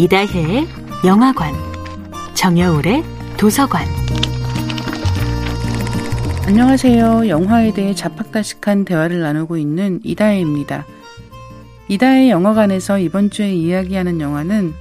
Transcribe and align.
이다혜의 0.00 0.68
영화관, 1.04 1.52
정여울의 2.34 3.02
도서관. 3.36 3.84
안녕하세요. 6.46 7.26
영화에 7.26 7.72
대해 7.72 7.92
자팍다식한 7.96 8.84
대화를 8.84 9.18
나누고 9.18 9.56
있는 9.56 9.98
이다혜입니다. 10.04 10.86
이다혜 11.88 12.30
영화관에서 12.30 13.00
이번 13.00 13.30
주에 13.30 13.52
이야기하는 13.52 14.20
영화는 14.20 14.72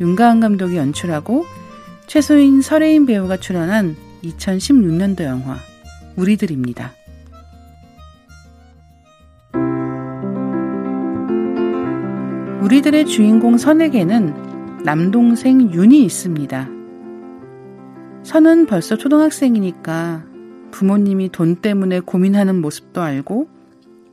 윤가은 0.00 0.38
감독이 0.38 0.76
연출하고 0.76 1.46
최소인 2.06 2.62
설혜인 2.62 3.06
배우가 3.06 3.38
출연한 3.38 3.96
2016년도 4.22 5.24
영화 5.24 5.56
우리들입니다. 6.14 6.92
우리들의 12.62 13.06
주인공 13.06 13.58
선에게는 13.58 14.59
남동생 14.84 15.72
윤이 15.72 16.02
있습니다. 16.04 16.68
선은 18.22 18.66
벌써 18.66 18.96
초등학생이니까 18.96 20.24
부모님이 20.70 21.30
돈 21.30 21.56
때문에 21.56 22.00
고민하는 22.00 22.60
모습도 22.60 23.02
알고 23.02 23.48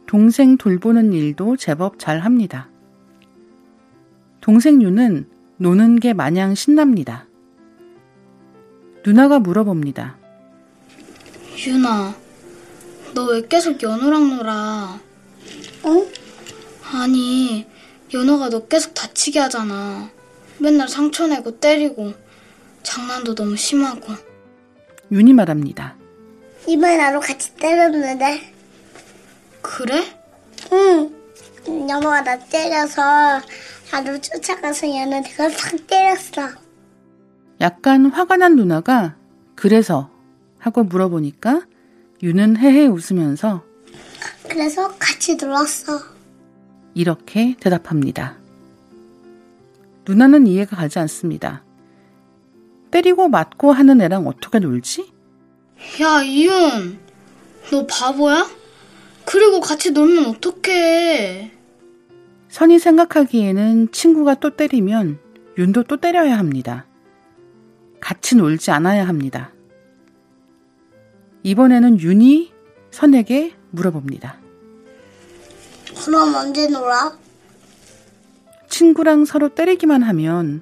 동생 0.08 0.58
돌보는 0.58 1.14
일도 1.14 1.58
제법 1.58 2.00
잘 2.00 2.20
합니다. 2.20 2.70
동생 4.42 4.82
윤은 4.82 5.30
노는 5.58 6.00
게 6.00 6.14
마냥 6.14 6.56
신납니다. 6.56 7.28
누나가 9.06 9.40
물어봅니다. 9.40 10.18
윤아, 11.66 12.14
너 13.14 13.26
왜 13.32 13.42
계속 13.48 13.82
연우랑 13.82 14.38
놀아? 14.38 15.00
어? 15.84 16.06
아니, 16.94 17.66
연우가 18.14 18.50
너 18.50 18.68
계속 18.68 18.94
다치게 18.94 19.40
하잖아. 19.40 20.10
맨날 20.60 20.88
상처 20.88 21.28
내고 21.28 21.60
때리고 21.60 22.14
장난도 22.84 23.36
너무 23.36 23.56
심하고. 23.56 24.14
윤이 25.12 25.34
말합니다. 25.34 25.96
이번에 26.68 26.98
나로 26.98 27.20
같이 27.20 27.56
때렸는데. 27.56 28.54
그래? 29.62 30.04
응. 30.72 31.16
연호가 31.90 32.22
나 32.22 32.38
때려서 32.38 33.42
나를 33.92 34.22
쫓아가서 34.22 34.88
얘는 34.88 35.24
내가 35.24 35.48
팍 35.50 35.88
때렸어. 35.88 36.50
약간 37.62 38.06
화가 38.08 38.38
난 38.38 38.56
누나가 38.56 39.16
그래서 39.56 40.10
하고 40.60 40.84
물어보니까 40.84 41.64
윤은 42.22 42.58
헤헤 42.58 42.88
웃으면서 42.88 43.64
그래서 44.48 44.94
같이 44.98 45.36
놀았어. 45.36 46.00
이렇게 46.94 47.56
대답합니다. 47.60 48.38
누나는 50.08 50.48
이해가 50.48 50.76
가지 50.76 51.00
않습니다. 51.00 51.64
때리고 52.92 53.28
맞고 53.28 53.74
하는 53.74 54.00
애랑 54.02 54.26
어떻게 54.28 54.60
놀지? 54.60 55.12
야, 56.02 56.22
이윤. 56.24 57.00
너 57.72 57.86
바보야? 57.86 58.48
그리고 59.26 59.60
같이 59.60 59.92
놀면 59.92 60.26
어떡해. 60.28 61.52
선이 62.48 62.80
생각하기에는 62.80 63.92
친구가 63.92 64.36
또 64.36 64.56
때리면 64.56 65.20
윤도 65.58 65.84
또 65.84 65.98
때려야 65.98 66.38
합니다. 66.38 66.86
같이 68.00 68.36
놀지 68.38 68.72
않아야 68.72 69.06
합니다. 69.08 69.52
이번에는 71.44 72.00
윤이 72.00 72.54
선에게 72.92 73.54
물어봅니다. 73.72 74.38
그럼 76.06 76.36
언제 76.36 76.68
놀아? 76.68 77.18
친구랑 78.78 79.26
서로 79.26 79.50
때리기만 79.50 80.04
하면 80.04 80.62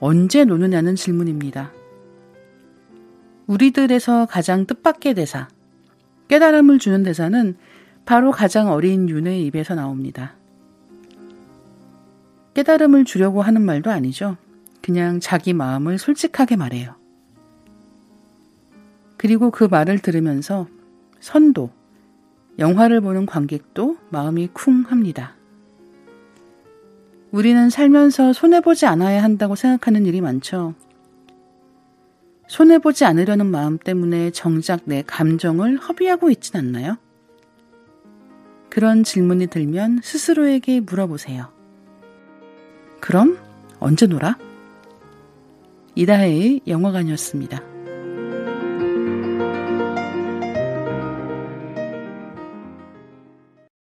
언제 0.00 0.46
노느냐는 0.46 0.96
질문입니다. 0.96 1.70
우리들에서 3.46 4.24
가장 4.24 4.64
뜻밖의 4.64 5.12
대사, 5.12 5.48
깨달음을 6.28 6.78
주는 6.78 7.02
대사는 7.02 7.54
바로 8.06 8.30
가장 8.30 8.70
어린 8.70 9.06
윤의 9.06 9.44
입에서 9.44 9.74
나옵니다. 9.74 10.32
깨달음을 12.54 13.04
주려고 13.04 13.42
하는 13.42 13.60
말도 13.60 13.90
아니죠. 13.90 14.38
그냥 14.80 15.20
자기 15.20 15.52
마음을 15.52 15.98
솔직하게 15.98 16.56
말해요. 16.56 16.94
그리고 19.18 19.50
그 19.50 19.64
말을 19.64 19.98
들으면서 19.98 20.68
선도, 21.20 21.68
영화를 22.58 23.02
보는 23.02 23.26
관객도 23.26 23.98
마음이 24.08 24.48
쿵 24.54 24.84
합니다. 24.88 25.34
우리는 27.32 27.70
살면서 27.70 28.34
손해보지 28.34 28.84
않아야 28.84 29.22
한다고 29.22 29.56
생각하는 29.56 30.04
일이 30.04 30.20
많죠. 30.20 30.74
손해보지 32.46 33.06
않으려는 33.06 33.46
마음 33.46 33.78
때문에 33.78 34.30
정작 34.32 34.82
내 34.84 35.02
감정을 35.06 35.78
허비하고 35.78 36.28
있진 36.30 36.58
않나요? 36.58 36.98
그런 38.68 39.02
질문이 39.02 39.46
들면 39.46 40.00
스스로에게 40.02 40.80
물어보세요. 40.80 41.48
그럼 43.00 43.38
언제 43.80 44.06
놀아? 44.06 44.36
이다혜의 45.94 46.60
영화관이었습니다. 46.66 47.71